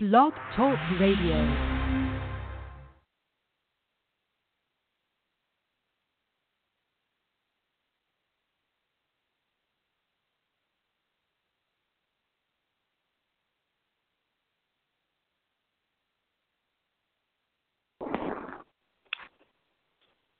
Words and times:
Blog 0.00 0.32
Talk 0.54 0.78
Radio. 1.00 1.34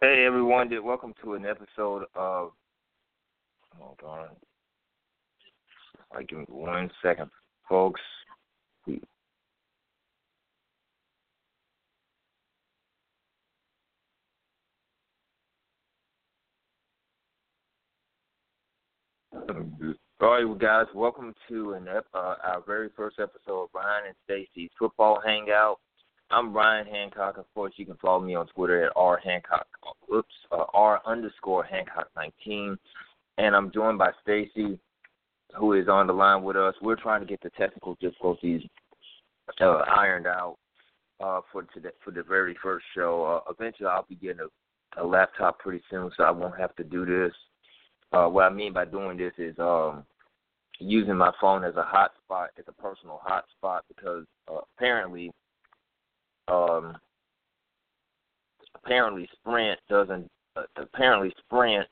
Hey 0.00 0.24
everyone, 0.24 0.70
welcome 0.84 1.12
to 1.24 1.34
an 1.34 1.44
episode 1.44 2.04
of 2.14 2.52
hold 3.76 3.98
on. 4.06 4.28
I 6.16 6.22
give 6.22 6.38
me 6.38 6.44
one 6.48 6.92
second, 7.02 7.28
folks. 7.68 8.00
All 20.20 20.30
right, 20.30 20.58
guys, 20.58 20.86
welcome 20.96 21.32
to 21.48 21.74
an 21.74 21.86
uh, 21.86 22.00
our 22.12 22.60
very 22.66 22.88
first 22.96 23.20
episode 23.20 23.62
of 23.62 23.68
Ryne 23.72 24.02
and 24.08 24.16
Stacy's 24.24 24.70
Football 24.76 25.20
Hangout. 25.24 25.78
I'm 26.32 26.52
Ryne 26.52 26.86
Hancock. 26.86 27.38
Of 27.38 27.44
course, 27.54 27.72
you 27.76 27.86
can 27.86 27.96
follow 28.02 28.18
me 28.18 28.34
on 28.34 28.48
Twitter 28.48 28.84
at 28.84 28.92
r 28.96 29.20
hancock. 29.22 29.68
Oops, 30.12 30.34
uh, 30.50 30.64
r 30.74 31.00
underscore 31.06 31.62
hancock 31.62 32.08
19, 32.16 32.76
and 33.38 33.54
I'm 33.54 33.70
joined 33.70 33.98
by 33.98 34.10
Stacy, 34.20 34.80
who 35.56 35.74
is 35.74 35.86
on 35.86 36.08
the 36.08 36.12
line 36.12 36.42
with 36.42 36.56
us. 36.56 36.74
We're 36.82 36.96
trying 36.96 37.20
to 37.20 37.26
get 37.26 37.40
the 37.40 37.50
technical 37.50 37.96
difficulties 38.00 38.62
uh, 39.60 39.84
ironed 39.86 40.26
out 40.26 40.56
uh, 41.20 41.42
for 41.52 41.62
today 41.72 41.90
for 42.04 42.10
the 42.10 42.24
very 42.24 42.56
first 42.60 42.86
show. 42.92 43.44
Uh, 43.46 43.52
eventually, 43.52 43.88
I'll 43.88 44.04
be 44.08 44.16
getting 44.16 44.40
a, 44.40 45.00
a 45.00 45.06
laptop 45.06 45.60
pretty 45.60 45.84
soon, 45.88 46.10
so 46.16 46.24
I 46.24 46.32
won't 46.32 46.58
have 46.58 46.74
to 46.74 46.82
do 46.82 47.06
this. 47.06 47.32
Uh, 48.12 48.26
what 48.26 48.44
I 48.44 48.50
mean 48.50 48.72
by 48.72 48.84
doing 48.84 49.18
this 49.18 49.34
is 49.36 49.54
um, 49.58 50.04
using 50.78 51.16
my 51.16 51.32
phone 51.40 51.64
as 51.64 51.74
a 51.76 51.82
hotspot, 51.82 52.48
as 52.58 52.64
a 52.68 52.72
personal 52.72 53.20
hotspot, 53.26 53.80
because 53.88 54.24
uh, 54.50 54.60
apparently 54.76 55.30
um, 56.48 56.96
apparently 58.74 59.28
Sprint 59.32 59.78
doesn't 59.88 60.28
uh, 60.56 60.62
apparently 60.76 61.32
Sprint 61.44 61.86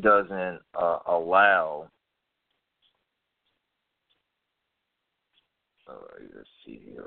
doesn't 0.00 0.60
uh, 0.74 0.98
allow. 1.06 1.88
Uh, 5.88 5.94
let's 6.36 6.48
see 6.64 6.80
here. 6.84 7.06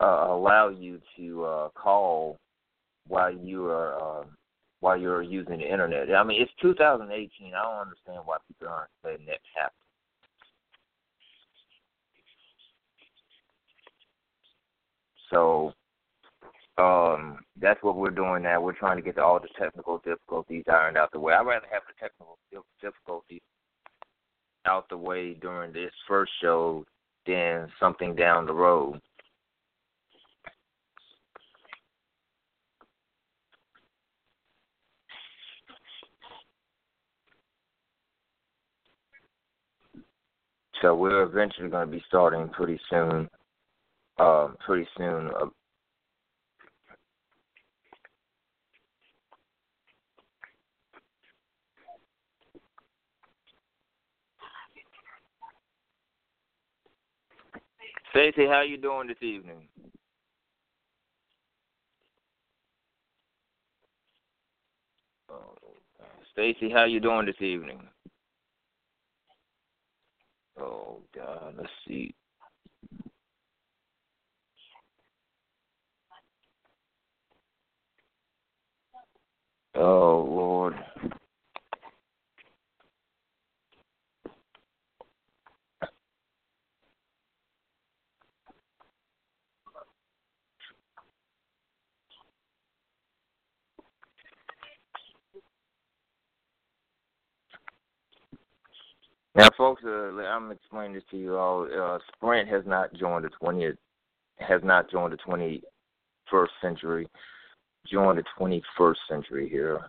Uh, 0.00 0.26
allow 0.28 0.68
you 0.70 1.00
to 1.16 1.44
uh, 1.44 1.68
call 1.70 2.38
while 3.06 3.32
you 3.32 3.66
are 3.66 3.94
uh, 3.94 4.24
while 4.84 4.98
you're 4.98 5.22
using 5.22 5.60
the 5.60 5.72
internet. 5.72 6.14
I 6.14 6.22
mean, 6.22 6.42
it's 6.42 6.52
2018. 6.60 7.54
I 7.54 7.62
don't 7.62 7.86
understand 7.86 8.20
why 8.26 8.36
people 8.46 8.68
aren't 8.68 8.90
letting 9.02 9.24
that 9.24 9.40
happen. 9.56 9.72
So 15.32 15.72
um, 16.76 17.38
that's 17.58 17.82
what 17.82 17.96
we're 17.96 18.10
doing 18.10 18.42
now. 18.42 18.60
We're 18.60 18.72
trying 18.72 18.98
to 18.98 19.02
get 19.02 19.16
all 19.16 19.40
the 19.40 19.48
technical 19.58 20.02
difficulties 20.04 20.64
ironed 20.70 20.98
out 20.98 21.12
the 21.12 21.18
way. 21.18 21.32
I'd 21.32 21.46
rather 21.46 21.64
have 21.72 21.84
the 21.88 21.98
technical 21.98 22.36
difficulties 22.82 23.40
out 24.66 24.90
the 24.90 24.98
way 24.98 25.32
during 25.32 25.72
this 25.72 25.92
first 26.06 26.32
show 26.42 26.84
than 27.26 27.72
something 27.80 28.14
down 28.14 28.44
the 28.44 28.52
road. 28.52 29.00
So 40.84 40.94
we're 40.94 41.22
eventually 41.22 41.70
going 41.70 41.86
to 41.86 41.90
be 41.90 42.04
starting 42.08 42.46
pretty 42.50 42.78
soon 42.90 43.26
um, 44.18 44.54
pretty 44.66 44.86
soon. 44.98 45.30
Stacy, 58.10 58.46
how 58.46 58.60
you 58.60 58.76
doing 58.76 59.08
this 59.08 59.16
evening? 59.22 59.66
Oh, 65.30 65.54
Stacy, 66.34 66.70
how 66.70 66.84
you 66.84 67.00
doing 67.00 67.24
this 67.24 67.40
evening? 67.40 67.88
Oh 70.60 70.93
God, 71.14 71.54
let's 71.56 71.68
see. 71.86 72.14
Oh 79.74 80.22
Now, 99.36 99.48
folks, 99.58 99.82
uh, 99.84 100.16
I'm 100.22 100.52
explaining 100.52 100.94
this 100.94 101.02
to 101.10 101.16
you 101.16 101.36
all. 101.36 101.66
Uh, 101.66 101.98
Sprint 102.14 102.48
has 102.48 102.62
not 102.66 102.94
joined 102.94 103.24
the 103.24 103.30
20th, 103.42 103.76
has 104.38 104.60
not 104.62 104.90
joined 104.90 105.12
the 105.12 105.60
21st 106.32 106.48
century 106.62 107.08
join 107.90 108.16
the 108.16 108.24
21st 108.38 108.94
century 109.08 109.48
here. 109.48 109.80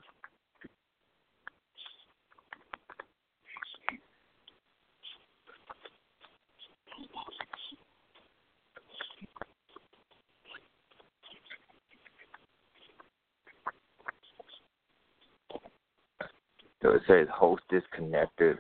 So 16.82 16.92
it 16.92 17.02
says 17.08 17.28
host 17.34 17.64
disconnected. 17.72 18.60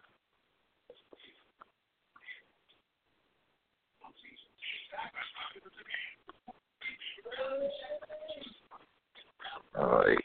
All 9.77 9.87
right. 9.87 10.17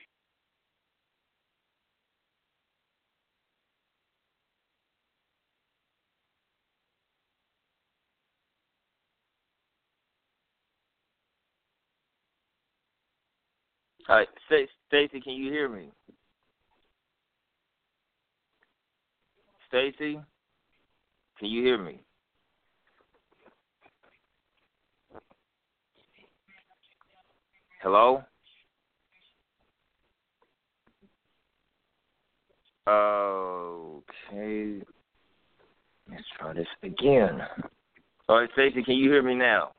Right, 14.08 14.28
Stacy, 14.88 15.20
can 15.20 15.34
you 15.34 15.52
hear 15.52 15.68
me? 15.68 15.90
Stacy, 19.68 20.20
can 21.38 21.48
you 21.48 21.62
hear 21.62 21.78
me? 21.78 22.02
Hello? 27.82 28.22
Okay. 32.88 34.82
Let's 36.10 36.24
try 36.38 36.52
this 36.52 36.66
again. 36.82 37.40
All 38.28 38.40
right, 38.40 38.50
Stacy, 38.54 38.82
can 38.82 38.94
you 38.94 39.10
hear 39.10 39.22
me 39.22 39.34
now? 39.36 39.70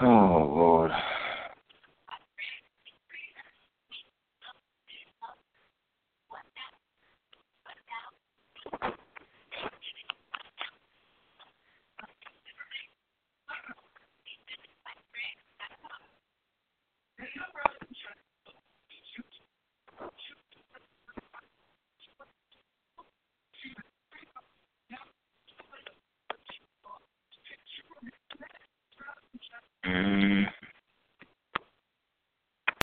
Oh 0.00 0.06
Lord. 0.06 0.90
Mm. 29.92 30.31